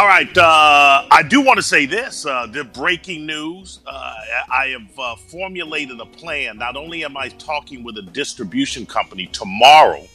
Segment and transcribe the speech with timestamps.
[0.00, 0.34] All right.
[0.34, 2.24] Uh, I do want to say this.
[2.24, 3.80] Uh, the breaking news.
[3.86, 4.14] Uh,
[4.50, 6.56] I have uh, formulated a plan.
[6.56, 10.08] Not only am I talking with a distribution company tomorrow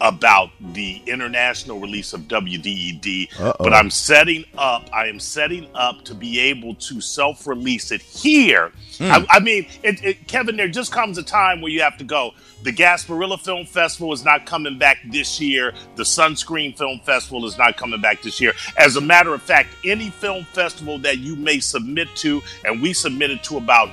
[0.00, 3.54] about the international release of WDED, Uh-oh.
[3.58, 4.88] but I'm setting up.
[4.92, 8.72] I am setting up to be able to self-release it here.
[9.00, 12.04] I, I mean, it, it, Kevin, there just comes a time where you have to
[12.04, 12.32] go.
[12.62, 15.72] The Gasparilla Film Festival is not coming back this year.
[15.96, 18.52] The Sunscreen Film Festival is not coming back this year.
[18.78, 22.92] As a matter of fact, any film festival that you may submit to, and we
[22.92, 23.90] submitted to about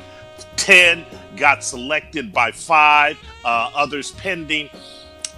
[0.58, 4.70] 10, got selected by five, uh, others pending.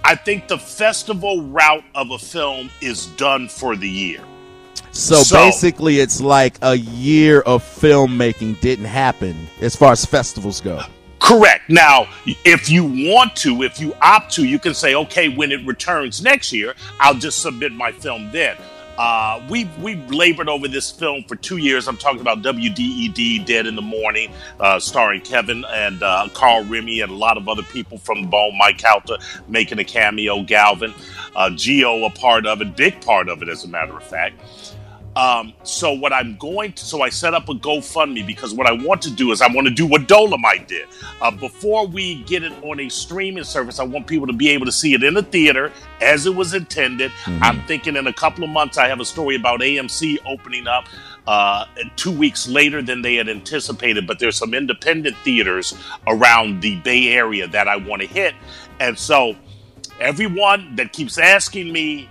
[0.08, 4.20] I think the festival route of a film is done for the year.
[4.92, 10.60] So, So- basically, it's like a year of filmmaking didn't happen as far as festivals
[10.60, 10.80] go.
[11.18, 11.68] Correct.
[11.68, 12.06] Now,
[12.44, 16.22] if you want to, if you opt to, you can say, okay, when it returns
[16.22, 18.56] next year, I'll just submit my film then.
[18.98, 21.88] Uh, we we labored over this film for two years.
[21.88, 27.00] I'm talking about WDED, Dead in the Morning, uh, starring Kevin and uh, Carl Remy
[27.00, 28.56] and a lot of other people from the Bone.
[28.58, 30.94] Mike Calta making a cameo, Galvin,
[31.34, 34.40] uh, Geo a part of it, big part of it, as a matter of fact.
[35.16, 38.72] Um, so what I'm going to, so I set up a GoFundMe because what I
[38.72, 40.86] want to do is I want to do what Dolomite did.
[41.22, 44.66] Uh, before we get it on a streaming service, I want people to be able
[44.66, 45.72] to see it in the theater
[46.02, 47.10] as it was intended.
[47.40, 50.86] I'm thinking in a couple of months I have a story about AMC opening up.
[51.26, 51.64] Uh,
[51.96, 55.74] two weeks later than they had anticipated, but there's some independent theaters
[56.06, 58.32] around the Bay Area that I want to hit.
[58.78, 59.34] And so,
[59.98, 62.08] everyone that keeps asking me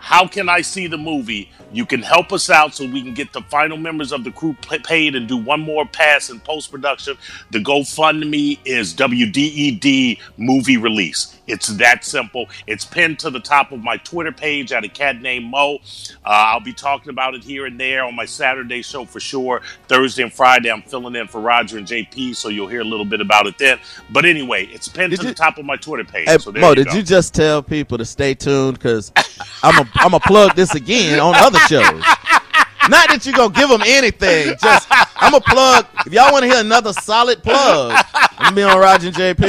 [0.00, 1.50] how can I see the movie?
[1.72, 4.56] You can help us out so we can get the final members of the crew
[4.62, 7.16] paid and do one more pass in post production.
[7.50, 11.39] The GoFundMe is WDED movie release.
[11.50, 12.48] It's that simple.
[12.66, 15.76] It's pinned to the top of my Twitter page at a cat named Mo.
[16.24, 19.62] Uh, I'll be talking about it here and there on my Saturday show for sure.
[19.88, 23.04] Thursday and Friday, I'm filling in for Roger and JP, so you'll hear a little
[23.04, 23.78] bit about it then.
[24.10, 26.28] But anyway, it's pinned Did to you- the top of my Twitter page.
[26.28, 26.94] Hey, so there Mo, you did go.
[26.94, 28.78] you just tell people to stay tuned?
[28.78, 29.12] Because
[29.62, 32.02] I'm a I'm a plug this again on other shows.
[32.88, 34.54] Not that you're gonna give them anything.
[34.62, 34.88] Just
[35.20, 35.86] I'm a plug.
[36.06, 38.04] If y'all want to hear another solid plug,
[38.38, 39.40] I'm be on Roger and JP.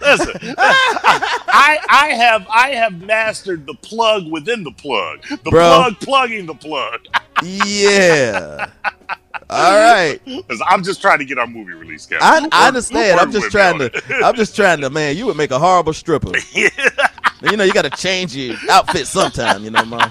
[0.00, 5.22] Listen, listen, I I have I have mastered the plug within the plug.
[5.28, 5.68] The Bro.
[5.76, 7.00] plug plugging the plug.
[7.42, 8.70] Yeah.
[9.50, 10.20] All right.
[10.68, 12.22] I'm just trying to get our movie release, Kevin.
[12.22, 13.20] I, I understand.
[13.20, 14.02] I'm just trying to.
[14.24, 14.90] I'm just trying to.
[14.90, 16.32] Man, you would make a horrible stripper.
[17.40, 19.62] You know, you got to change your outfit sometime.
[19.62, 20.10] You know, man.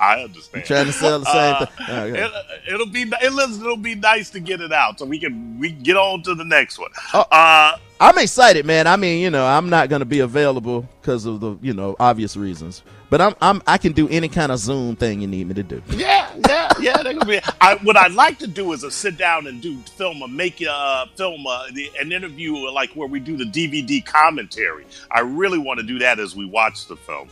[0.00, 0.64] I understand.
[0.64, 2.12] Trying to sell the same Uh, thing.
[2.12, 2.22] Right.
[2.22, 5.70] It, it'll be it'll, it'll be nice to get it out so we can we
[5.70, 6.90] can get on to the next one.
[7.14, 7.24] Oh.
[7.30, 8.86] Uh, I'm excited, man.
[8.86, 11.96] I mean, you know, I'm not going to be available because of the, you know,
[11.98, 12.84] obvious reasons.
[13.10, 15.64] But I'm, I'm, I can do any kind of Zoom thing you need me to
[15.64, 15.82] do.
[15.96, 17.02] Yeah, yeah, yeah.
[17.02, 17.40] They're gonna be.
[17.60, 20.60] I, what I'd like to do is a sit down and do film a make
[20.60, 24.86] a uh, film a, the, an interview like where we do the DVD commentary.
[25.10, 27.30] I really want to do that as we watch the film.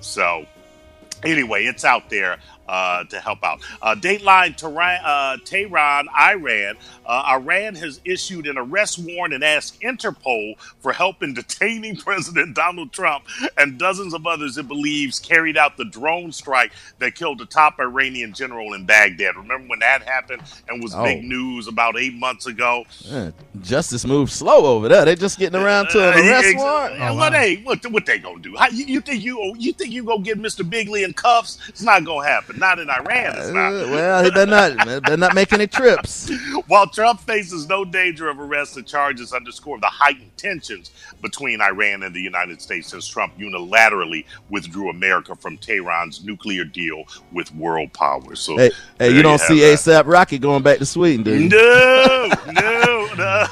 [0.00, 0.46] So
[1.24, 2.38] anyway, it's out there
[2.70, 3.60] uh, to help out.
[3.82, 6.76] Uh, Dateline Tehran, uh, Tehran, Iran.
[7.04, 12.54] Uh, Iran has issued an arrest warrant and asked Interpol for help in detaining President
[12.54, 13.24] Donald Trump
[13.58, 16.70] and dozens of others it believes carried out the drone strike
[17.00, 19.36] that killed the top Iranian general in Baghdad.
[19.36, 21.02] Remember when that happened and was Oh.
[21.04, 22.84] big news about eight months ago?
[23.10, 23.30] Eh,
[23.62, 25.04] justice moves slow over there.
[25.04, 27.00] They're just getting around to an Uh, arrest ex- warrant.
[27.00, 28.54] uh, what they what, what they gonna do?
[28.56, 30.68] How, you, you think you you think you gonna get Mr.
[30.68, 31.58] Bigley in cuffs?
[31.68, 32.59] It's not gonna happen.
[32.60, 33.34] Not in Iran.
[33.38, 36.30] It's Uh, well, he better not, better not make any trips.
[36.66, 40.90] While Trump faces no danger of arrest, the charges underscore the heightened tensions
[41.22, 47.04] between Iran and the United States since Trump unilaterally withdrew America from Tehran's nuclear deal
[47.32, 48.40] with world powers.
[48.40, 49.78] So, Hey, hey, you don't have see that.
[49.78, 51.48] ASAP Rocky going back to Sweden, do you?
[51.48, 53.46] No, no, no.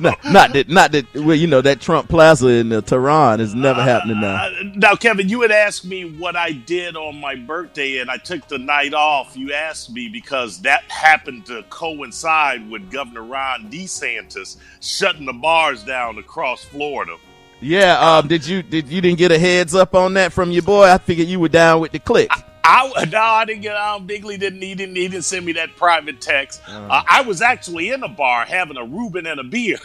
[0.10, 1.14] No, not that, not that.
[1.14, 4.46] Well, you know that Trump Plaza in uh, Tehran is never happening now.
[4.46, 8.16] Uh, now, Kevin, you had asked me what I did on my birthday, and I
[8.16, 9.36] took the night off.
[9.36, 15.84] You asked me because that happened to coincide with Governor Ron DeSantis shutting the bars
[15.84, 17.16] down across Florida.
[17.60, 20.62] Yeah, um, did you did you didn't get a heads up on that from your
[20.62, 20.84] boy?
[20.84, 22.30] I figured you were down with the click.
[22.32, 22.42] I
[23.10, 24.06] no, I didn't get on.
[24.06, 24.62] Bigley didn't.
[24.62, 24.96] He didn't.
[24.96, 26.60] He didn't send me that private text.
[26.68, 29.78] Uh, I was actually in a bar having a Reuben and a beer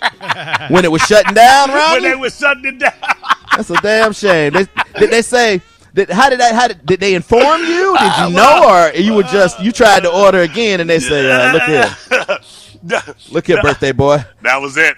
[0.68, 2.92] when it was shutting down, when they were shutting it down.
[3.56, 4.52] That's a damn shame.
[4.52, 4.66] They,
[4.98, 5.62] did they say?
[5.94, 6.54] Did, how did that?
[6.54, 7.96] How did, did they inform you?
[7.98, 11.00] Did Uh, you know, or you were just you tried to order again and they
[11.00, 12.38] say, uh, "Look here,
[13.30, 14.96] look here, birthday boy." That was it.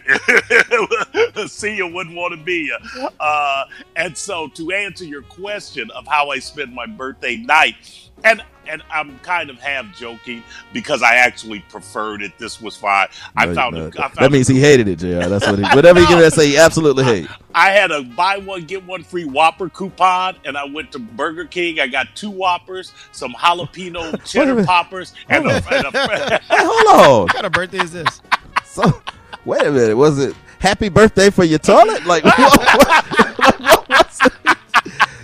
[1.51, 3.09] See you wouldn't want to be you.
[3.19, 3.65] Uh,
[3.97, 8.83] and so to answer your question of how I spent my birthday night, and and
[8.91, 12.39] I'm kind of half joking because I actually preferred it.
[12.39, 13.09] This was fine.
[13.37, 15.29] I found, no, it, I found that means he hated it, Jr.
[15.29, 15.65] That's what he.
[15.77, 16.13] Whatever he No.
[16.13, 17.29] gonna say, he absolutely hate.
[17.55, 21.45] I had a buy one get one free Whopper coupon, and I went to Burger
[21.45, 21.81] King.
[21.81, 27.21] I got two Whoppers, some jalapeno cheddar poppers, and a, and a Hey, hold on.
[27.23, 28.23] What kind of birthday is this?
[28.65, 29.03] So,
[29.45, 29.97] wait a minute.
[29.97, 32.05] Was it happy birthday for your toilet?
[32.07, 34.57] Like, what, what, what was it?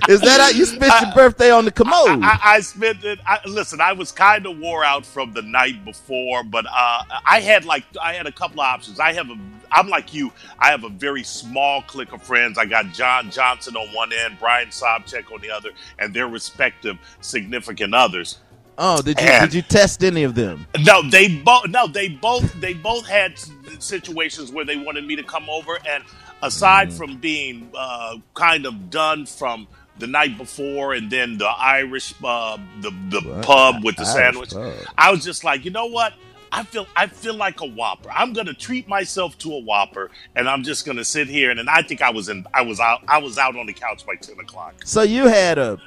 [0.08, 2.22] Is that how you spent your birthday on the commode?
[2.22, 3.18] I, I spent it.
[3.26, 7.40] I, listen, I was kind of wore out from the night before, but uh, I
[7.40, 9.00] had like I had a couple of options.
[9.00, 9.36] I have a.
[9.72, 10.32] I'm like you.
[10.58, 12.56] I have a very small clique of friends.
[12.58, 16.98] I got John Johnson on one end, Brian Sobchak on the other, and their respective
[17.20, 18.38] significant others.
[18.78, 20.66] oh, did you And- did you test any of them?
[20.84, 21.66] No, they both.
[21.68, 22.52] No, they both.
[22.60, 23.38] They both had
[23.80, 26.04] situations where they wanted me to come over, and
[26.42, 26.96] aside Mm.
[26.96, 29.66] from being uh, kind of done from
[29.98, 33.44] the night before, and then the Irish, uh, the the What?
[33.44, 34.74] pub with the Irish sandwich, pub.
[34.98, 36.12] I was just like, you know what?
[36.52, 38.10] I feel I feel like a Whopper.
[38.10, 41.50] I'm gonna treat myself to a Whopper, and I'm just gonna sit here.
[41.50, 42.46] And, and I think I was in.
[42.54, 43.02] I was out.
[43.08, 44.74] I was out on the couch by ten o'clock.
[44.84, 45.78] So you had a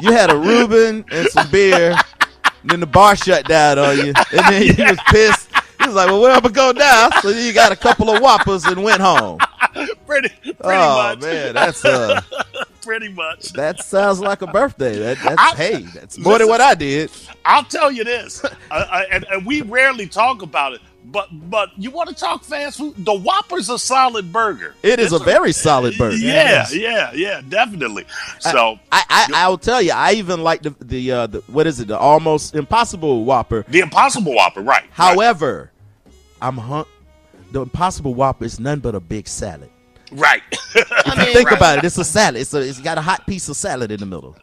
[0.00, 1.96] you had a Reuben and some beer.
[2.62, 5.48] And then the bar shut down on you, and then you was pissed.
[5.80, 8.20] He was like, "Well, where am I go now?" So you got a couple of
[8.22, 9.38] whoppers and went home.
[10.06, 11.22] pretty, pretty oh much.
[11.22, 12.20] man, that's uh,
[12.90, 13.52] pretty much.
[13.52, 14.98] that sounds like a birthday.
[14.98, 17.08] That, that's I- hey, that's more than what I did.
[17.44, 21.68] I'll tell you this, uh, uh, and, and we rarely talk about it, but but
[21.78, 22.94] you want to talk fast food?
[23.04, 24.74] The Whopper's a solid burger.
[24.82, 26.16] It is a It's very solid burger.
[26.16, 28.06] Yeah, yeah, yeah, definitely.
[28.40, 31.78] So I, I I'll tell you, I even like the the, uh, the what is
[31.78, 33.64] it, the almost impossible Whopper.
[33.68, 34.82] the Impossible Whopper, right?
[34.82, 34.90] right.
[34.90, 35.70] However,
[36.42, 36.86] I'm hung.
[37.52, 39.70] The impossible Whopper is none but a big salad.
[40.12, 40.42] Right.
[40.74, 42.40] If you think about it, it's a salad.
[42.40, 44.36] It's a, it's got a hot piece of salad in the middle.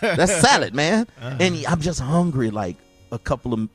[0.00, 1.06] That's salad, man.
[1.20, 1.36] Uh-huh.
[1.40, 2.50] And I'm just hungry.
[2.50, 2.76] Like
[3.12, 3.68] a couple of,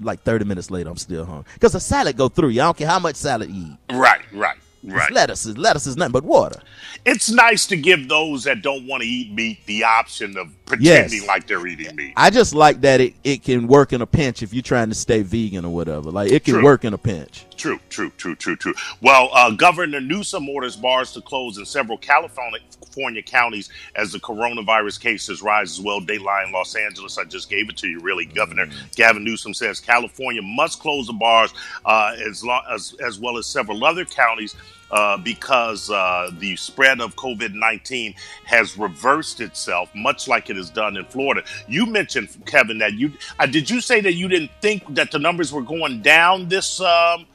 [0.00, 2.60] like 30 minutes later, I'm still hungry because the salad go through you.
[2.62, 3.94] I don't care how much salad you eat.
[3.96, 5.10] right, right, It's right.
[5.12, 6.60] lettuce is lettuce is nothing but water.
[7.04, 11.18] It's nice to give those that don't want to eat meat the option of pretending
[11.20, 11.26] Yes.
[11.26, 12.12] like they're eating meat.
[12.16, 14.94] I just like that it, it can work in a pinch if you're trying to
[14.94, 16.10] stay vegan or whatever.
[16.10, 16.64] Like it can True.
[16.64, 17.46] work in a pinch.
[17.56, 18.74] True, true, true, true, true.
[19.00, 25.00] Well, uh, Governor Newsom orders bars to close in several California counties as the coronavirus
[25.00, 26.00] cases rise as well.
[26.00, 28.26] Dayline, Los Angeles, I just gave it to you, really.
[28.26, 31.52] Governor Gavin Newsom says California must close the bars
[31.84, 34.54] uh, as, lo- as, as well as several other counties
[34.90, 38.14] uh, because uh, the spread of COVID 19
[38.44, 41.42] has reversed itself, much like it has done in Florida.
[41.68, 45.18] You mentioned, Kevin, that you uh, did you say that you didn't think that the
[45.18, 47.26] numbers were going down this um,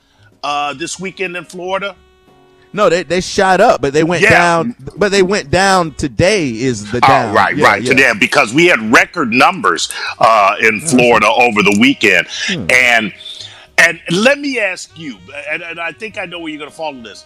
[0.43, 1.95] uh, this weekend in Florida?
[2.75, 4.31] No, they they shot up, but they went Yeah.
[4.31, 4.75] down.
[4.97, 6.49] But they went down today.
[6.49, 7.29] Is the down?
[7.29, 7.81] Oh, right, Yeah, right.
[7.83, 7.89] yeah.
[7.89, 12.65] Today, because we had record numbers uh, in Florida over the weekend, Hmm.
[12.71, 13.13] and
[13.77, 15.17] and let me ask you,
[15.51, 17.25] and, and I think I know where you're going to follow this.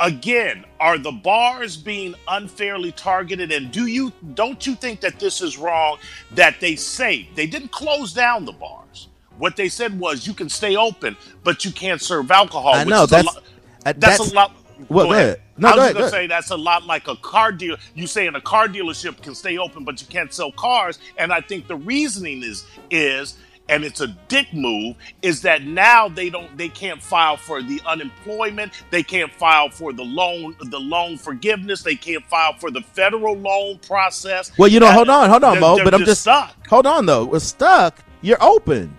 [0.00, 3.52] Again, are the bars being unfairly targeted?
[3.52, 5.98] And do you don't you think that this is wrong?
[6.32, 9.08] That they say they didn't close down the bars.
[9.38, 12.74] What they said was you can stay open, but you can't serve alcohol.
[12.74, 13.42] I know is a that's lo-
[13.86, 14.52] uh, that's, a lot.
[14.88, 15.40] Well, go ahead.
[15.58, 17.76] No, I go was ahead, gonna go say that's a lot like a car deal.
[17.94, 20.98] You saying a car dealership can stay open, but you can't sell cars.
[21.18, 23.36] And I think the reasoning is is,
[23.70, 27.80] and it's a dick move, is that now they don't they can't file for the
[27.86, 32.80] unemployment, they can't file for the loan the loan forgiveness, they can't file for the
[32.82, 34.50] federal loan process.
[34.58, 35.76] Well, you know, hold on, hold on, they're- Mo.
[35.76, 36.66] they're But I'm just stuck.
[36.66, 37.24] hold on though.
[37.24, 37.98] We're stuck.
[38.22, 38.94] You're open.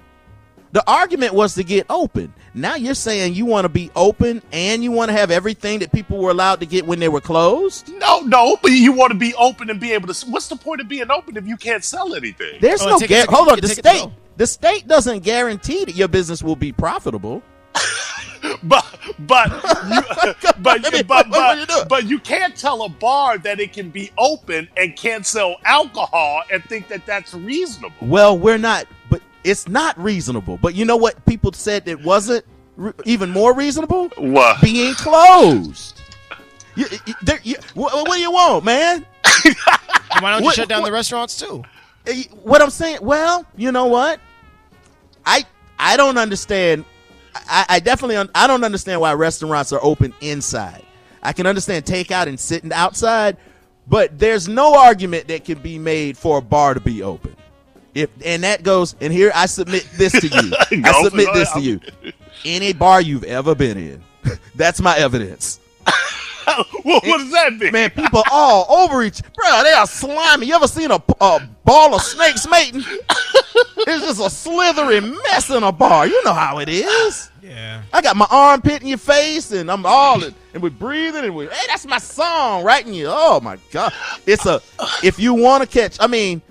[0.71, 2.33] The argument was to get open.
[2.53, 5.91] Now you're saying you want to be open and you want to have everything that
[5.93, 7.87] people were allowed to get when they were closed.
[7.95, 10.25] No, no, but you want to be open and be able to.
[10.29, 12.57] What's the point of being open if you can't sell anything?
[12.59, 13.55] There's Oh, no take gar- it to- hold on.
[13.55, 14.13] you The can take it to state, go.
[14.37, 17.41] the state doesn't guarantee that your business will be profitable.
[18.63, 18.85] but
[19.19, 19.49] but
[19.89, 23.37] you, but, I mean, but, what- what you but, but you can't tell a bar
[23.37, 27.95] that it can be open and can't sell alcohol and think that that's reasonable.
[28.01, 29.00] Well, we're not, but
[29.43, 30.57] it's not reasonable.
[30.61, 31.23] But you know what?
[31.25, 32.45] People said it wasn't
[32.77, 34.09] re- even more reasonable.
[34.17, 34.61] What?
[34.61, 36.01] Being closed.
[36.75, 39.05] You, you, you, what, what do you want, man?
[40.19, 41.63] Why don't you What- shut down what- the restaurants too?
[42.07, 44.19] Eh, What I'm saying, well, you know what?
[45.25, 45.45] I
[45.77, 46.85] I don't understand.
[47.35, 50.83] I, I definitely un, I don't understand why restaurants are open inside.
[51.23, 53.37] I can understand takeout and sitting outside,
[53.87, 57.35] but there's no argument that can be made for a bar to be open.
[57.93, 60.81] If and that goes and here I submit this to you.
[60.85, 61.79] I submit this to you.
[62.45, 64.03] Any bar you've ever been in,
[64.55, 65.59] that's my evidence.
[65.85, 67.71] what, what does that mean?
[67.71, 69.21] Man, people all over each.
[69.33, 70.47] Bro, they are slimy.
[70.47, 72.83] You ever seen a, a ball of snakes mating?
[72.83, 76.07] it's just a slithery mess in a bar.
[76.07, 77.29] You know how it is.
[77.41, 77.81] Yeah.
[77.91, 81.35] I got my armpit in your face, and I'm all in, and we're breathing, and
[81.35, 83.07] we hey, that's my song right in you.
[83.09, 83.93] Oh my god,
[84.25, 84.61] it's a
[85.03, 85.97] if you want to catch.
[85.99, 86.41] I mean,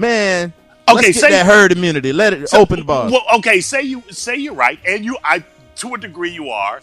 [0.00, 0.52] man.
[0.88, 2.12] Okay, let's say- that herd immunity.
[2.12, 3.10] Let it open the bar.
[3.10, 5.44] Well, okay, say you say you're right, and you, I,
[5.76, 6.80] to a degree, you are.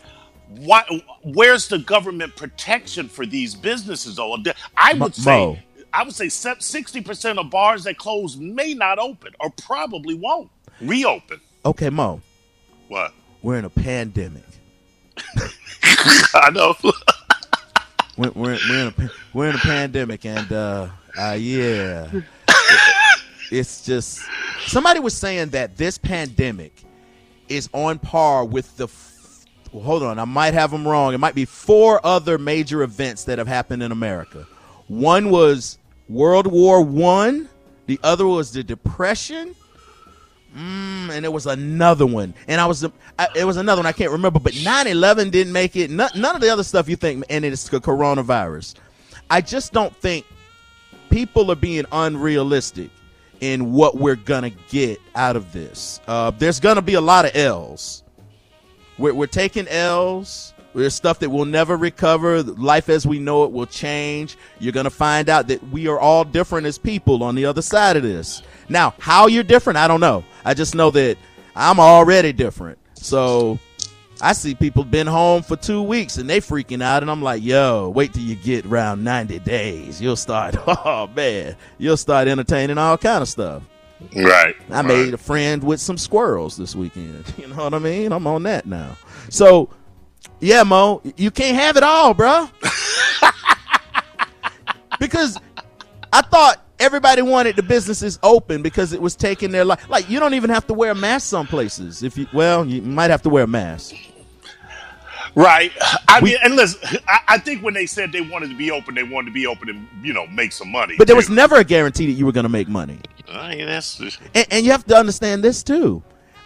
[0.50, 0.84] Why?
[1.24, 4.16] Where's the government protection for these businesses?
[4.16, 4.38] Though
[4.78, 8.98] I would Mo- say, I would say sixty percent of bars that close may not
[8.98, 11.42] open, or probably won't reopen.
[11.66, 12.22] Okay, Mo,
[12.88, 13.14] What?
[13.42, 14.44] we're in a pandemic.
[16.34, 16.76] I know.
[18.18, 20.88] We're, we're, we're in a we're in a pandemic, and uh,
[21.20, 22.10] uh yeah,
[23.52, 24.22] it's just
[24.66, 26.84] somebody was saying that this pandemic
[27.48, 28.88] is on par with the.
[29.72, 31.14] Well, hold on, I might have them wrong.
[31.14, 34.48] It might be four other major events that have happened in America.
[34.88, 35.78] One was
[36.08, 37.50] World War One.
[37.86, 39.56] The other was the Depression.
[40.56, 42.84] Mm, and it was another one, and I was
[43.20, 45.92] I, it was another one I can't remember, but 9/11 didn't make it.
[45.92, 48.76] None, none of the other stuff you think, and it's the coronavirus.
[49.30, 50.26] I just don't think
[51.10, 52.90] people are being unrealistic
[53.42, 56.00] in what we're gonna get out of this.
[56.08, 58.04] Uh, there's gonna be a lot of L's.
[58.98, 60.54] We're, we're taking L's.
[60.74, 62.44] There's stuff that we'll never recover.
[62.44, 64.38] Life as we know it will change.
[64.60, 67.98] You're to find out that we are all different as people on the other side
[67.98, 68.44] of this.
[68.70, 70.24] Now, how you're different, I don't know.
[70.46, 71.18] I just know that
[71.56, 72.78] I'm already different.
[72.94, 73.58] So
[74.22, 77.44] I see people been home for two weeks and they freaking out, and I'm like,
[77.44, 80.02] yo, wait till you get around 90 days.
[80.02, 83.64] You'll start, oh man, you'll start entertaining all kind of stuff.
[84.16, 84.56] right.
[84.70, 87.26] I made a friend with some squirrels this weekend.
[87.38, 88.12] You know what I mean?
[88.12, 88.98] I'm on that now.
[89.30, 89.70] So,
[90.40, 92.50] yeah, Mo, you can't have it all, bro.
[95.00, 95.38] because
[96.12, 99.88] I thought everybody wanted the businesses open because it was taking their life.
[99.90, 102.04] Like you don't even have to wear a mask some places.
[102.04, 103.96] If you well, you might have to wear a mask.
[105.36, 105.72] Right.
[106.08, 108.96] I mean, and listen, I, I think when they said they wanted to be open,
[108.96, 110.96] they wanted to be open and you know make some money.
[110.98, 113.00] But there was never a guarantee that you were going to make money.
[113.30, 114.00] I mean, that's
[114.34, 116.02] And, and you have to understand this too.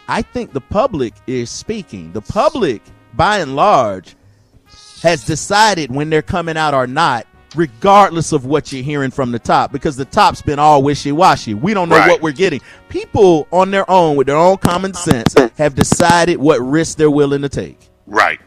[0.08, 2.12] I think the public is speaking.
[2.12, 2.82] The public,
[3.14, 4.16] by and large,
[5.02, 9.38] has decided when they're coming out or not, regardless of what you're hearing from the
[9.38, 11.54] top, because the top's been all wishy washy.
[11.54, 12.10] We don't know Right.
[12.10, 12.60] what we're getting.
[12.88, 17.42] People on their own, with their own common sense, have decided what risks they're willing
[17.42, 17.78] to take.
[18.06, 18.38] right.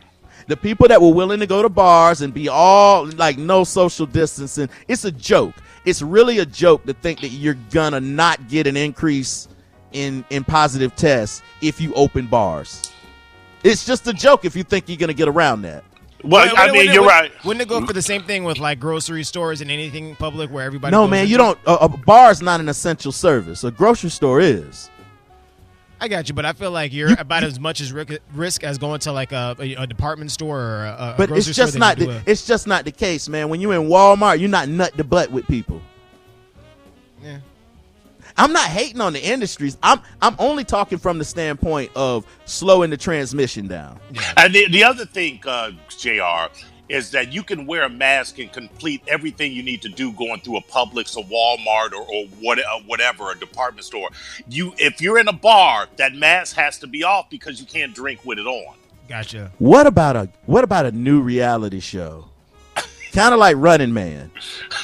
[0.48, 4.06] The people that were willing to go to bars and be all like no social
[4.06, 5.56] distancing, it's a joke.
[5.86, 9.48] It's really a joke to think that you're gonna not get an increase
[9.92, 12.92] in in positive tests if you open bars.
[13.64, 15.84] It's just a joke if you think you're gonna get around that.
[16.26, 17.46] Well, Wouldn't- I mean, wouldn't you're wouldn't- right.
[17.46, 20.66] Wouldn't it go for the same thing with like grocery stores and anything public where
[20.66, 20.92] everybody?
[20.92, 21.58] No, goes man, you don't.
[21.68, 23.64] A, a bar is not an essential service.
[23.64, 24.90] A grocery store is.
[26.02, 28.64] I got you, but I feel like you're You- about as much as risk, risk
[28.64, 31.56] as going to like a, a, a department store or a, a But grocery it's
[31.58, 31.98] just store not.
[31.98, 33.48] The, a- it's just not the case, man.
[33.50, 35.82] When you're in Walmart, you're not nut to butt with people.
[37.24, 37.38] Yeah.
[38.38, 39.78] I'm not hating on the industries.
[39.82, 44.00] I'm I'm only talking from the standpoint of slowing the transmission down.
[44.38, 46.54] And the, the other thing, uh, Jr.
[46.88, 50.40] Is that you can wear a mask and complete everything you need to do going
[50.42, 54.10] through a Publix, a Walmart, or, or what, uh, whatever, a department store.
[54.48, 57.96] You, if you're in a bar, that mask has to be off because you can't
[57.96, 58.76] drink with it on.
[59.08, 59.52] Gotcha.
[59.58, 62.26] What about a what about a new reality show?
[63.16, 64.30] Kind of like Running Man.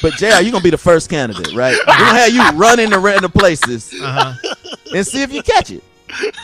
[0.02, 1.78] But JR, you're gonna be the first candidate, right?
[1.78, 4.54] We're gonna have you running to random places Uh huh.
[4.96, 5.84] and see if you catch it.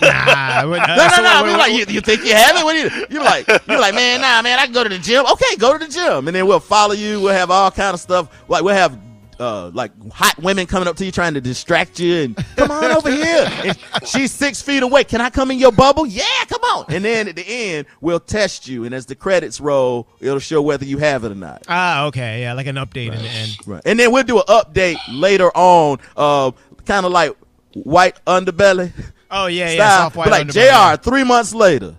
[0.02, 1.28] nah, what- uh, No, no, so no.
[1.30, 2.64] I what- mean, what- like, you, you think you have it?
[2.64, 4.98] What do you, you're like, you're like, man, nah, man, I can go to the
[5.00, 5.26] gym.
[5.26, 7.20] Okay, go to the gym, and then we'll follow you.
[7.22, 8.30] We'll have all kind of stuff.
[8.48, 8.98] Like we'll have.
[9.40, 12.86] Uh, like hot women coming up to you trying to distract you and come on
[12.92, 13.48] over here.
[13.64, 13.78] And
[14.08, 15.04] she's six feet away.
[15.04, 16.08] Can I come in your bubble?
[16.08, 16.86] Yeah, come on.
[16.90, 18.86] And then at the end, we'll test you.
[18.86, 21.64] And as the credits roll, it'll show whether you have it or not.
[21.68, 23.58] Ah, okay, yeah, like an update in the end.
[23.68, 23.82] Right.
[23.86, 26.52] And then we'll do an update later on, uh,
[26.86, 27.36] kind of like
[27.74, 28.92] white underbelly
[29.30, 30.00] Oh yeah, yeah, style.
[30.06, 30.96] soft white but like underbelly.
[30.98, 31.04] Jr.
[31.10, 31.96] Three months later,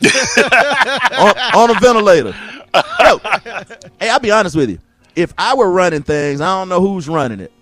[1.18, 2.34] on, on a ventilator.
[3.00, 3.18] Yo,
[3.98, 4.78] hey, I'll be honest with you.
[5.16, 7.52] If I were running things, I don't know who's running it.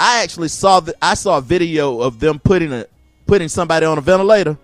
[0.00, 2.86] I actually saw that I saw a video of them putting a
[3.26, 4.58] putting somebody on a ventilator.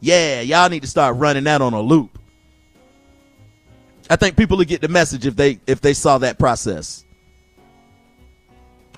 [0.00, 2.18] Yeah, y'all need to start running that on a loop.
[4.08, 7.04] I think people would get the message if they if they saw that process.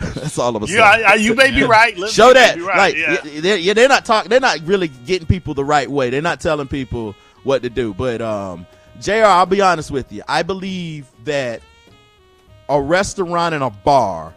[0.15, 1.97] That's all of a Yeah, I, I, you may be right.
[1.97, 3.41] Listen, Show that, right, like, yeah.
[3.41, 4.31] they're, yeah, they're not talking.
[4.31, 6.11] They're not really getting people the right way.
[6.11, 7.15] They're not telling people
[7.45, 7.95] what to do.
[7.95, 8.67] But um,
[9.01, 9.25] Jr.
[9.25, 10.23] I'll be honest with you.
[10.27, 11.63] I believe that
[12.69, 14.35] a restaurant and a bar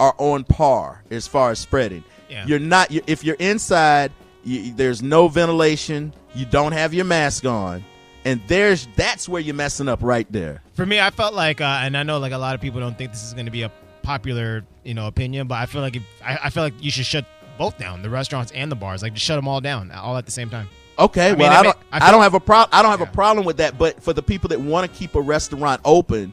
[0.00, 2.04] are on par as far as spreading.
[2.28, 2.46] Yeah.
[2.46, 4.12] You're not you if you're inside.
[4.44, 6.12] You, there's no ventilation.
[6.34, 7.84] You don't have your mask on,
[8.24, 10.62] and there's that's where you're messing up right there.
[10.74, 12.98] For me, I felt like, uh, and I know like a lot of people don't
[12.98, 13.70] think this is going to be a
[14.02, 17.06] popular, you know, opinion, but I feel like if, I, I feel like you should
[17.06, 17.24] shut
[17.56, 20.26] both down, the restaurants and the bars, like just shut them all down, all at
[20.26, 20.68] the same time.
[20.98, 21.78] Okay, mean, well, I I, mean, don't.
[21.92, 22.70] I I, don't have a problem.
[22.72, 23.08] I don't have Yeah.
[23.08, 23.78] a problem with that.
[23.78, 26.32] But for the people that want to keep a restaurant open,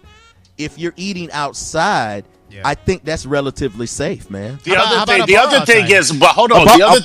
[0.64, 2.62] if you're eating outside, Yeah.
[2.66, 4.60] I think that's relatively safe, man.
[4.64, 5.98] The How about- other thing, about a the bar other thing outside?
[5.98, 6.66] is, but hold on.
[6.66, 7.02] bar- the other,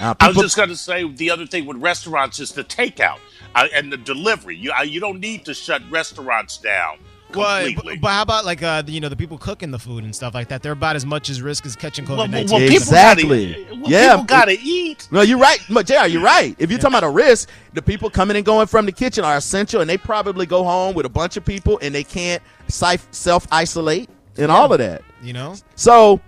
[0.00, 3.18] Uh, I was just going to say the other thing with restaurants is the takeout
[3.54, 4.56] uh, and the delivery.
[4.56, 7.74] You uh, you don't need to shut restaurants down Well, completely.
[7.96, 10.34] but, but how about like uh, you know the people cooking the food and stuff
[10.34, 10.62] like that?
[10.62, 12.50] They're about as much as risk as catching well, COVID well, nineteen.
[12.50, 13.52] well, people Exactly.
[13.64, 14.10] gotta, well, Yeah.
[14.12, 15.08] people got to eat.
[15.10, 15.58] No, you're right.
[15.70, 16.54] But JR, you're right.
[16.58, 19.36] If you're talking about a risk, the people coming and going from the kitchen are
[19.36, 23.46] essential, and they probably go home with a bunch of people, and they can't self
[23.52, 24.08] isolate
[24.38, 25.02] and all of that.
[25.22, 25.54] you know.
[25.74, 26.20] So,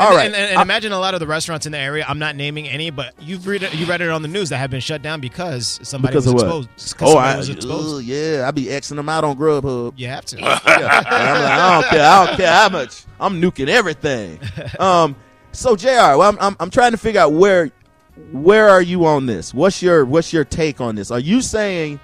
[0.00, 0.26] all and, right.
[0.26, 2.04] and, and, and imagine a lot of the restaurants in the area.
[2.08, 4.56] I'm not naming any, but you've read it, you read it on the news that
[4.58, 6.64] have been shut down because somebody Because was of what?
[6.74, 7.16] exposed.
[7.16, 7.96] oh, I, was exposed.
[7.98, 9.94] ugh, yeah, I be Xing them out on Grubhub.
[9.96, 10.36] You have to.
[10.40, 10.58] Yeah.
[10.64, 12.06] I'm like, I don't care.
[12.06, 13.04] I don't care how much.
[13.20, 14.40] I'm nuking everything.
[14.80, 15.14] Um.
[15.52, 15.86] So Jr.
[15.88, 17.70] Well, I'm, I'm I'm trying to figure out where
[18.32, 19.52] where are you on this?
[19.52, 21.10] What's your what's your take on this?
[21.10, 22.00] Are you saying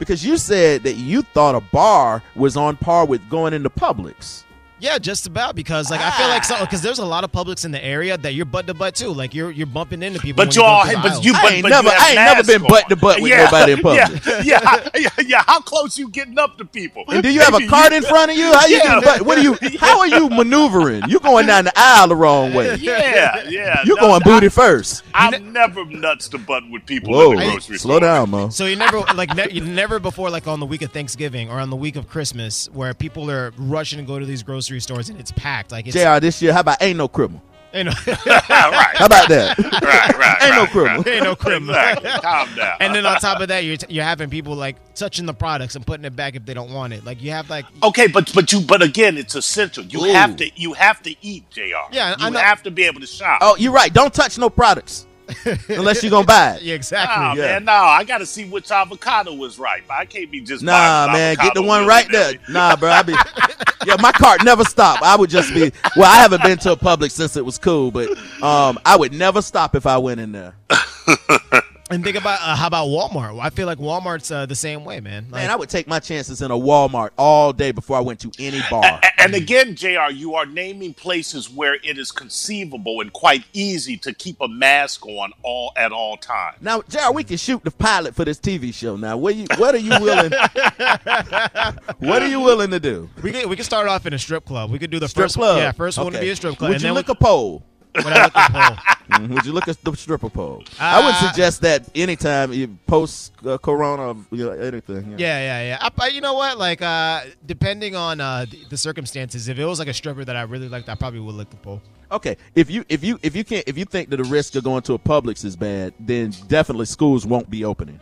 [0.00, 4.42] because you said that you thought a bar was on par with going into Publix?
[4.80, 6.60] Yeah, just about because like I feel like so ah.
[6.64, 9.08] because there's a lot of Publix in the area that you're butt to butt too.
[9.08, 10.44] Like you're you're bumping into people.
[10.44, 11.24] But you go all, but aisles.
[11.24, 12.68] you, I but, ain't but never- you I ain't never been on.
[12.68, 14.24] butt to butt with nobody in public.
[14.24, 15.42] Yeah, yeah, yeah, yeah.
[15.46, 17.04] How close you getting up to people?
[17.08, 18.52] And do you have a cart in front of you?
[18.52, 18.76] How you?
[18.76, 19.00] Yeah.
[19.00, 19.56] getting butt- What are you?
[19.78, 21.02] How are you maneuvering?
[21.08, 22.76] You going down the aisle the wrong way?
[22.76, 23.82] Yeah, yeah.
[23.84, 25.02] You No, going I- booty first?
[25.14, 28.00] I'm never nuts to butt with people Whoa, in the grocery slow store.
[28.00, 28.48] down, Mo.
[28.50, 31.58] So you never like ne- you never before like on the week of Thanksgiving or
[31.58, 35.08] on the week of Christmas where people are rushing to go to these grocery stores
[35.08, 35.72] and it's packed.
[35.72, 36.20] Like it's Jr.
[36.20, 37.42] This year, how about ain't no criminal?
[37.74, 39.58] you know, right, How about that?
[39.58, 40.38] right, right.
[40.42, 41.02] Ain't no criminal.
[41.02, 41.06] right.
[41.06, 41.74] ain't no criminal.
[41.74, 42.10] Exactly.
[42.22, 42.76] Calm down.
[42.80, 45.76] And then on top of that, you're t- you're having people like touching the products
[45.76, 47.04] and putting it back if they don't want it.
[47.04, 49.84] Like you have like Okay, but but you but again, it's essential.
[49.84, 50.12] You Ooh.
[50.12, 51.62] have to you have to eat, Jr.
[51.92, 52.38] Yeah, I you know.
[52.38, 53.40] have to be able to shop.
[53.42, 53.92] Oh, you're right.
[53.92, 55.06] Don't touch no products
[55.68, 56.62] unless you're gonna buy it.
[56.62, 57.22] yeah, exactly.
[57.22, 57.42] Nah, yeah.
[57.52, 59.82] man, no, I got to see which avocado was right.
[59.90, 62.34] I can't be just Nah, man, get the one right there.
[62.48, 63.12] Nah, bro, I be
[63.86, 63.96] yeah.
[64.00, 65.02] My cart never stop.
[65.02, 66.10] I would just be well.
[66.10, 68.10] I haven't been to a public since it was cool, but
[68.42, 70.54] um, I would never stop if I went in there.
[71.90, 73.40] And think about uh, how about Walmart?
[73.40, 75.24] I feel like Walmart's uh, the same way, man.
[75.30, 78.20] Like, Man, I would take my chances in a Walmart all day before I went
[78.20, 79.00] to any bar.
[79.02, 83.96] A- And again, Jr., you are naming places where it is conceivable and quite easy
[83.98, 86.58] to keep a mask on all at all times.
[86.60, 88.96] Now, Jared, we can shoot the pilot for this TV show.
[88.96, 90.32] Now, what you what are you willing?
[91.98, 93.08] what are you willing to do?
[93.22, 94.70] we can we could start off in a strip club.
[94.70, 95.58] We could do the Strip first club.
[95.58, 96.68] yeah first one to be a strip club.
[96.68, 97.64] Would and you then lick a pole?
[98.04, 98.82] When I look at the.
[99.08, 99.28] Mhm.
[99.30, 100.62] Would you look at the stripper pole?
[100.78, 105.14] I would Uh, suggest that anytime you post uh, Corona, you know, anything.
[105.18, 105.78] Yeah, yeah, yeah.
[105.80, 106.58] I, I- you know what?
[106.58, 110.36] Like, uh, depending on uh, the, the circumstances, if it was like a stripper that
[110.36, 111.80] I really liked, I probably would lick the pole.
[112.12, 114.64] Okay, if you if you if you can't if you think that the risk of
[114.64, 117.98] going to a Publix is bad, then definitely schools won't be opening.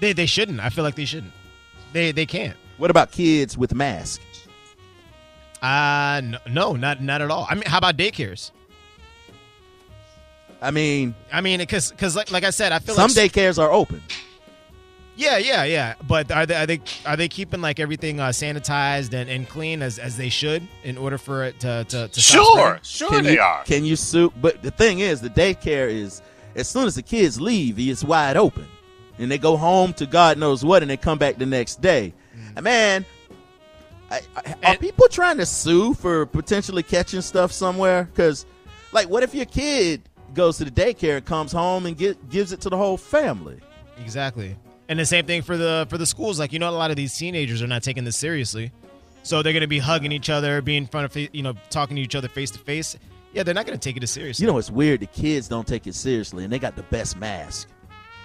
[0.00, 0.58] They they shouldn't.
[0.58, 1.32] I feel like they shouldn't.
[1.92, 2.56] They they can't.
[2.78, 4.24] What about kids with masks?
[5.62, 7.46] Uh no, no, not not at all.
[7.48, 8.50] I mean, how about daycares?
[10.62, 13.58] I mean, I mean, because because like like I said, I feel some like daycares
[13.60, 14.00] are open.
[15.14, 15.94] Yeah, yeah, yeah.
[16.08, 19.82] But are they are they are they keeping like everything uh, sanitized and, and clean
[19.82, 22.44] as, as they should in order for it to to, to Sure,
[22.78, 22.82] spreading?
[22.82, 23.64] sure Can they you, are.
[23.64, 24.32] Can you sue?
[24.40, 26.22] But the thing is, the daycare is
[26.54, 28.66] as soon as the kids leave, it's wide open,
[29.18, 32.14] and they go home to God knows what, and they come back the next day.
[32.56, 33.04] And Man,
[34.10, 34.54] I, I, are Mm.
[34.62, 38.04] And- people trying to sue for potentially catching stuff somewhere?
[38.04, 38.46] Because,
[38.92, 40.02] like, what if your kid
[40.34, 43.60] goes to the daycare and comes home and get, gives it to the whole family?
[43.98, 44.56] Exactly.
[44.88, 46.38] And the same thing for the for the schools.
[46.38, 48.72] Like you know, a lot of these teenagers are not taking this seriously,
[49.22, 51.96] so they're going to be hugging each other, being in front of you know, talking
[51.96, 52.96] to each other face to face.
[53.32, 54.44] Yeah, they're not going to take it as seriously.
[54.44, 55.00] You know, it's weird.
[55.00, 57.68] The kids don't take it seriously, and they got the best mask.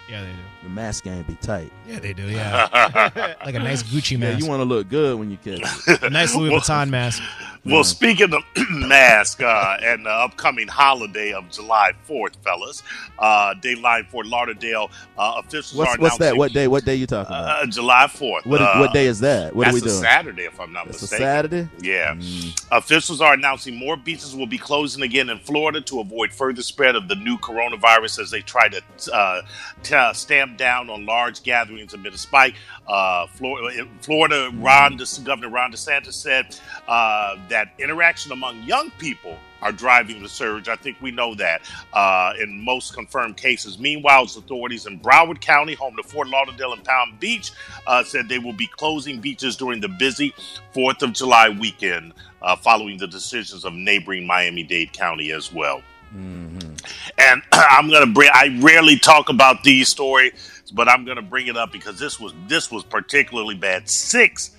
[0.10, 0.38] Yeah, they do.
[0.64, 1.72] The mask game be tight.
[1.88, 2.24] Yeah, they do.
[2.24, 4.12] Yeah, like a nice Gucci mask.
[4.12, 6.04] Yeah, mask, you want to look good when you catch it.
[6.04, 7.22] a nice Louis Well- Vuitton mask.
[7.66, 12.82] Well, speaking of mask uh, and the upcoming holiday of July 4th, fellas,
[13.20, 16.38] uh, Dayline Fort Lauderdale uh, officials What's, are what's that?
[16.38, 16.70] What day?
[16.70, 17.64] What day you talking about?
[17.64, 18.46] Uh, July 4th.
[18.46, 19.54] What, uh, what day is that?
[19.54, 20.02] What are that's we a doing?
[20.02, 21.26] Saturday, if I'm not It's a mistaken.
[21.26, 21.70] Saturday.
[21.82, 22.16] Yeah.
[22.16, 22.68] Mm.
[22.72, 26.96] Officials are announcing more beaches will be closing again in Florida to avoid further spread
[26.96, 28.82] of the new coronavirus as they try to
[29.14, 29.42] uh,
[29.84, 32.56] t- sta- stamp down on large gatherings amid a spike.
[32.88, 36.56] Uh, Florida, Florida Ron, De- Governor Ron DeSantis said
[36.88, 40.70] uh, that interaction among young people are driving the surge.
[40.70, 43.80] I think we know that uh, in most confirmed cases.
[43.80, 47.52] Meanwhile, authorities in Broward County, home to Fort Lauderdale and Palm Beach,
[47.88, 50.34] uh, said they will be closing beaches during the busy
[50.76, 55.82] 4th of July weekend, uh, following the decisions of neighboring Miami Dade County as well.
[56.16, 56.74] Mm-hmm.
[57.18, 58.30] And I'm gonna bring.
[58.34, 60.34] I rarely talk about these stories,
[60.74, 63.90] but I'm gonna bring it up because this was this was particularly bad.
[63.90, 64.52] Six.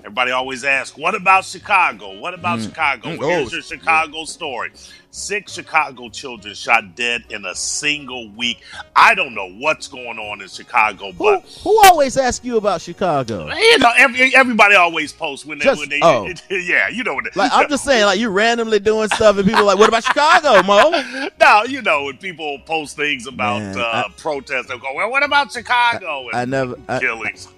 [0.00, 2.18] Everybody always asks, "What about Chicago?
[2.18, 3.18] What about Chicago?" Mm.
[3.18, 4.72] Well, here's your Chicago story.
[5.12, 8.60] Six Chicago children shot dead in a single week.
[8.94, 13.52] I don't know what's going on in Chicago, but who always asks you about Chicago?
[13.52, 16.28] you know, every, everybody always posts when they, Just- when they, oh.
[16.50, 17.26] yeah, you know what.
[17.26, 19.88] it- Like I'm just saying, like you randomly doing stuff, and people are like, "What
[19.88, 24.66] about Chicago, Mo?" No, you know, when people post things about Man, uh, I- protests,
[24.68, 27.50] they go, "Well, what about Chicago?" and I never, I, killings, I,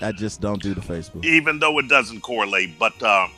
[0.00, 1.24] I just don't do the Facebook.
[1.24, 2.78] even though it doesn't correlate.
[2.78, 3.30] But um,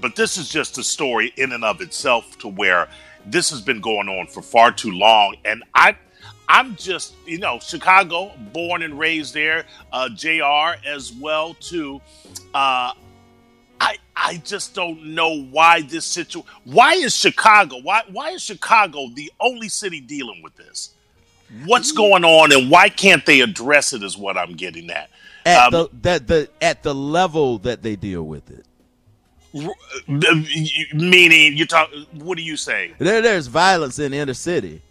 [0.00, 2.88] but this is just a story in and of itself to where
[3.26, 5.96] this has been going on for far too long, and I.
[6.50, 9.66] I'm just, you know, Chicago, born and raised there.
[9.92, 10.80] Uh, Jr.
[10.86, 12.00] as well too.
[12.54, 12.92] Uh,
[13.80, 16.48] I I just don't know why this situation.
[16.64, 17.78] Why is Chicago?
[17.82, 20.94] Why why is Chicago the only city dealing with this?
[21.66, 24.02] What's going on, and why can't they address it?
[24.02, 25.10] Is what I'm getting at.
[25.48, 28.64] At Um, the that the at the level that they deal with it.
[30.94, 31.90] Meaning, you talk.
[32.12, 32.92] What do you say?
[32.98, 34.82] There, there's violence in inner city.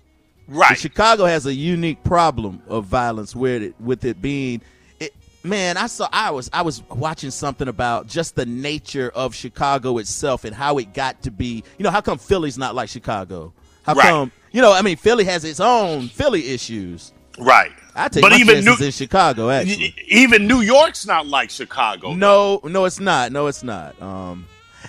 [0.48, 0.78] Right.
[0.78, 4.62] Chicago has a unique problem of violence with it with it being
[5.00, 9.36] it, man, I saw I was I was watching something about just the nature of
[9.36, 11.63] Chicago itself and how it got to be.
[11.78, 13.54] You know, how come Philly's not like Chicago?
[13.84, 14.08] How Right.
[14.10, 17.12] come you know, I mean Philly has its own Philly issues.
[17.38, 17.72] Right.
[17.98, 19.96] I take but my even chances New, in Chicago actually.
[20.08, 22.14] even New York's not like Chicago.
[22.14, 23.32] No, no, it's not.
[23.32, 24.00] No, it's not.
[24.02, 24.46] Um,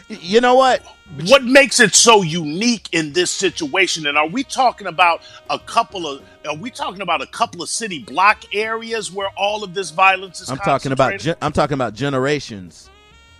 [0.08, 0.82] you know what?
[1.24, 6.06] what makes it so unique in this situation and are we talking about a couple
[6.06, 9.90] of are we talking about a couple of city block areas where all of this
[9.90, 11.18] violence is I'm talking about.
[11.18, 12.90] Gen- I'm talking about generations,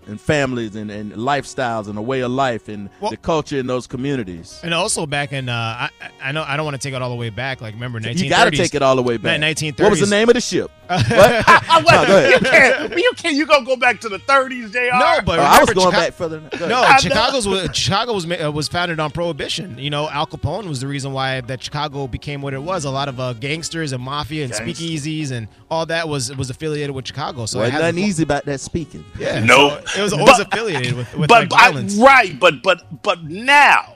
[0.09, 3.67] and families, and, and lifestyles, and a way of life, and Well- the culture in
[3.67, 4.61] those communities.
[4.65, 5.91] And also back in, uh, I,
[6.23, 7.61] I know I don't want to take it all the way back.
[7.61, 8.23] Like remember 1930s.
[8.25, 9.41] You got to take it all the way back.
[9.41, 9.81] 1930s.
[9.81, 10.71] What was the name of the ship?
[10.89, 11.05] what?
[11.47, 12.31] Ah, wait, No, go ahead.
[12.33, 15.43] you can't you can't you gonna go back to the 30s jr No, but Oh,
[15.43, 16.41] I was going Chica- back further.
[16.59, 16.67] Go.
[16.67, 16.97] No, I.
[16.97, 19.79] Chicago's was, Chicago was uh, was founded on prohibition.
[19.79, 22.87] You know, Al Capone was the reason why that Chicago became what it was.
[22.87, 24.79] A lot of uh, gangsters and mafia and Gangsters.
[24.79, 27.45] speakeasies and all that was was affiliated with Chicago.
[27.45, 29.05] So it Wasn't has nothing easy about that speaking.
[29.19, 29.83] Yeah, No.
[29.89, 33.25] so it was always But- affiliated with with but like, I- right but but but
[33.25, 33.95] now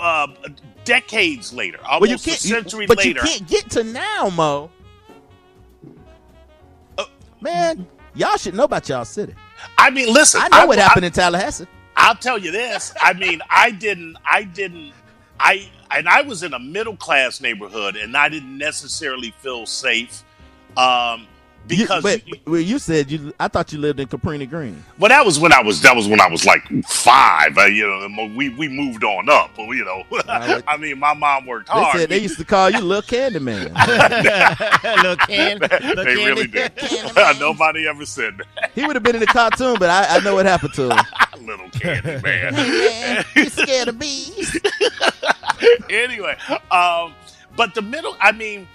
[0.00, 0.28] uh,
[0.84, 2.44] decades later almost Well, you a can't.
[2.44, 4.70] you- century but later you can't get to now, Mo.
[6.98, 7.04] Uh,
[7.40, 9.34] Man, y'all should know about y'all city.
[9.78, 11.66] i mean listen I know what I- happened in Tallahassee.
[11.94, 12.92] I'll tell you this.
[13.02, 14.92] I mean, I didn't, I didn't,
[15.38, 20.24] I, and I was in a middle class neighborhood, and I didn't necessarily feel safe,
[20.78, 21.26] um,
[21.68, 23.32] You- because wait, well, you said you.
[23.40, 24.82] I thought you lived in Cabrini Green.
[24.98, 27.56] well, that was when I was, that was when I was like five.
[27.56, 31.14] Uh, you know, we we moved on up, but you know, like- I mean, my
[31.14, 31.96] mom worked They hard.
[32.00, 33.72] said they used to call you Little Candy Man.
[33.74, 36.24] little can, little they candy.
[36.26, 36.72] really did.
[37.40, 38.70] Nobody ever said that.
[38.74, 40.98] he would have been in the cartoon, but I, I know what happened to him.
[41.46, 42.54] Little candy man.
[42.54, 44.58] man, you scared of bees?
[45.90, 46.36] anyway,
[46.70, 47.14] um,
[47.56, 48.66] but the middle, I mean,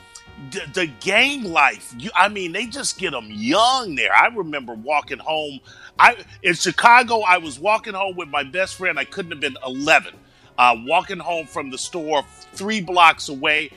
[0.51, 1.93] the, the gang life.
[1.97, 4.13] You, I mean, they just get them young there.
[4.15, 5.59] I remember walking home.
[5.99, 8.99] I in Chicago, I was walking home with my best friend.
[8.99, 10.13] I couldn't have been eleven.
[10.57, 12.23] Uh, walking home from the store,
[12.53, 13.69] three blocks away.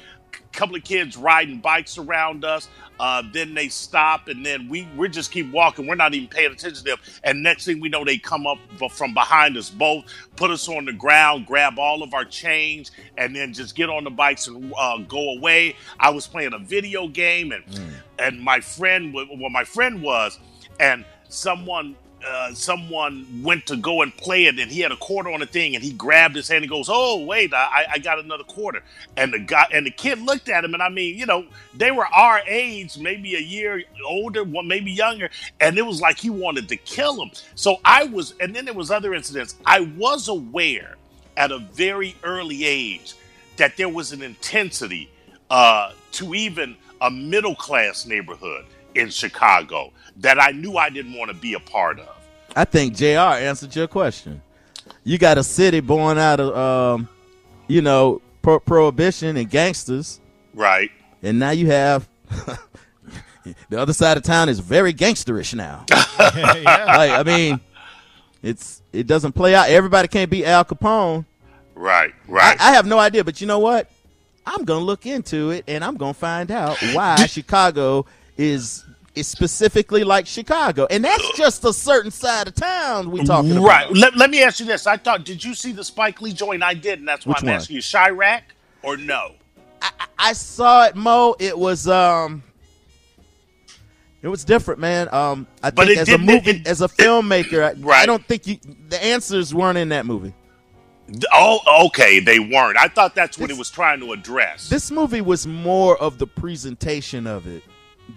[0.52, 2.68] Couple of kids riding bikes around us.
[2.98, 5.86] Uh, then they stop, and then we we just keep walking.
[5.86, 6.98] We're not even paying attention to them.
[7.24, 8.58] And next thing we know, they come up
[8.90, 10.04] from behind us both,
[10.36, 14.04] put us on the ground, grab all of our change, and then just get on
[14.04, 15.76] the bikes and uh, go away.
[15.98, 17.64] I was playing a video game, and
[18.18, 20.38] and my friend, well, my friend was,
[20.78, 21.96] and someone.
[22.26, 25.46] Uh, someone went to go and play it, and he had a quarter on the
[25.46, 28.82] thing, and he grabbed his hand and goes, "Oh, wait, I, I got another quarter."
[29.16, 31.90] And the guy and the kid looked at him, and I mean, you know, they
[31.90, 35.30] were our age, maybe a year older, maybe younger,
[35.60, 37.30] and it was like he wanted to kill him.
[37.54, 39.56] So I was, and then there was other incidents.
[39.64, 40.96] I was aware
[41.36, 43.14] at a very early age
[43.56, 45.10] that there was an intensity
[45.48, 51.30] uh, to even a middle class neighborhood in Chicago that I knew I didn't want
[51.30, 52.08] to be a part of.
[52.56, 53.06] I think Jr.
[53.38, 54.42] answered your question.
[55.04, 57.08] You got a city born out of, um,
[57.68, 60.20] you know, pro- prohibition and gangsters,
[60.52, 60.90] Right.
[61.22, 62.08] and now you have
[63.68, 65.84] the other side of town is very gangsterish now.
[65.90, 66.84] yeah.
[66.96, 67.60] like, I mean,
[68.42, 69.68] it's it doesn't play out.
[69.70, 71.24] Everybody can't be Al Capone.
[71.74, 72.60] Right, I, right.
[72.60, 73.88] I have no idea, but you know what?
[74.44, 78.06] I'm gonna look into it and I'm gonna find out why Chicago
[78.40, 83.50] is is specifically like Chicago, and that's just a certain side of town we talking
[83.52, 83.64] about.
[83.64, 83.90] right.
[83.92, 84.86] Let, let me ask you this.
[84.86, 86.62] I thought, did you see the Spike Lee joint?
[86.62, 87.56] I did, and that's why Which I'm one?
[87.56, 87.82] asking you.
[87.82, 88.42] Chi-Raq
[88.82, 89.32] or no?
[89.82, 91.34] I, I saw it, Mo.
[91.40, 92.42] It was um,
[94.22, 95.12] it was different, man.
[95.12, 98.46] Um, I But think as a movie, it- as a filmmaker, I, I don't think
[98.46, 100.32] you the answers weren't in that movie.
[101.32, 102.20] Oh, okay.
[102.20, 102.76] They weren't.
[102.78, 104.68] I thought that's what This- it was trying to address.
[104.68, 107.64] This movie was more of the presentation of it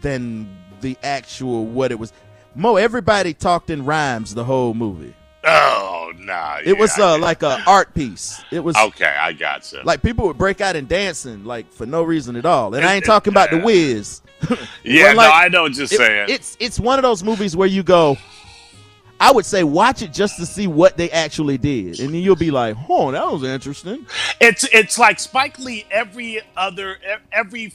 [0.01, 2.12] than the actual what it was.
[2.56, 5.13] Mo, everybody talked in rhymes the whole movie.
[5.45, 6.60] oh, nah.
[6.63, 8.41] It was yeah, uh, like a art piece.
[8.51, 9.82] It was Okay, I got you.
[9.84, 12.73] like people would break out in dancing like for no reason at all.
[12.75, 13.58] And I ain't talking about the.
[13.65, 14.21] Wiz.
[14.84, 16.27] yeah, like, no, I know you're It- saying.
[16.29, 18.17] it's it's one of those movies where you go.
[19.19, 22.36] I would say watch it just to see what they actually did, and then you'll
[22.36, 24.06] be like, "Oh, that was interesting."
[24.41, 25.86] It's it's like Spike Lee.
[25.91, 26.97] Every other
[27.32, 27.73] every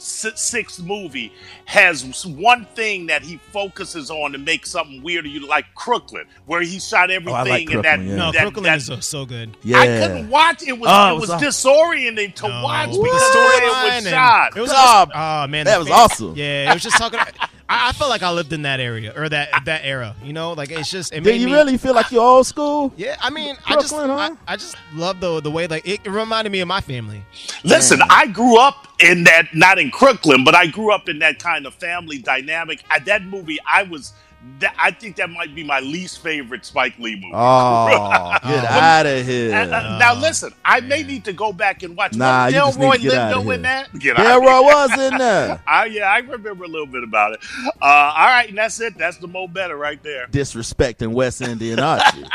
[0.00, 1.32] sixth movie
[1.64, 5.26] has one thing that he focuses on to make something weird.
[5.26, 8.00] You like Crooklyn, where he shot oh, everything Oh, like and that.
[8.00, 8.16] Yeah.
[8.16, 9.56] No, that, Crooklyn that- is so, so good.
[9.62, 10.62] Yeah, I couldn't watch.
[10.62, 13.66] It was Oh, it it was, was disorienting to No, watch the because the way
[13.66, 14.56] it was shot.
[14.56, 16.34] It was Dog, oh man, that was fa- awesome.
[16.36, 17.20] Yeah, it was just talking.
[17.68, 20.14] I, I felt like I lived in that area or that that era.
[20.22, 21.12] You know, like it's just.
[21.12, 22.92] It Do made you me, really feel like you're old school?
[22.96, 24.36] Yeah, I mean, I just, Brooklyn, huh?
[24.46, 27.22] I, I just love the the way like it, it reminded me of my family.
[27.64, 28.06] Listen, Yeah.
[28.10, 31.66] I grew up in that, not in Crooklyn, but I grew up in that kind
[31.66, 32.82] of family dynamic.
[32.90, 34.12] At that movie, I was.
[34.60, 37.32] That, I think that might be my least favorite Spike Lee movie.
[37.34, 38.66] Oh, get Oh.
[38.68, 39.54] out of here!
[39.54, 42.14] uh, now listen, I may need to go back and watch.
[42.14, 43.52] Nah, Was you just need Delroy to get outta Lindo here.
[43.54, 43.98] in that?
[43.98, 44.42] Get There out.
[44.64, 45.62] Was in there.
[45.66, 47.40] I, yeah, I remember a little bit about it.
[47.66, 48.96] Uh, all right, and that's it.
[48.96, 50.26] That's the Mo Better right there.
[50.28, 52.24] Disrespecting West Indian Archie.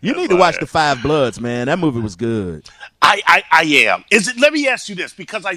[0.00, 1.66] You need to watch the Five Bloods, man.
[1.66, 2.68] That movie was good.
[3.04, 4.04] I, I, I am.
[4.10, 4.38] Is it?
[4.38, 5.56] Let me ask you this, because I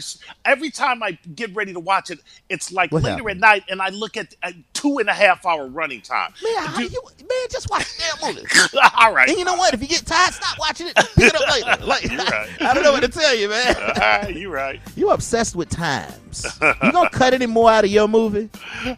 [0.49, 3.29] every time I get ready to watch it, it's like What later happened?
[3.29, 6.33] at night, and I look at a two and a half hour running time.
[6.43, 8.47] Man, how Do- you, man, just watch the damn movie.
[8.99, 9.29] all right.
[9.29, 9.73] And you know what?
[9.73, 10.95] If you get tired, stop watching it.
[10.95, 11.77] Pick it up later.
[11.88, 12.49] Like, right.
[12.62, 13.75] I don't know what to tell you, man.
[13.77, 14.81] all right, you right.
[14.95, 16.45] You obsessed with times.
[16.62, 18.49] You gonna cut any more out of your movie?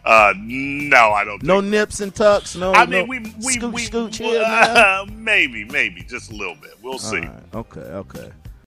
[0.04, 1.42] Uh, no, I don't.
[1.42, 2.56] No nips and tucks.
[2.56, 2.72] No.
[2.72, 4.42] I no mean, we we scooch, we scooch here.
[4.44, 6.72] uh, maybe maybe just a little bit.
[6.82, 7.18] We'll see.
[7.18, 7.42] All right.
[7.54, 7.80] Okay.
[7.80, 8.32] Okay.